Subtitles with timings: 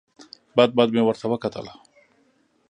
[0.57, 1.67] بد بد مې ورته وکتل.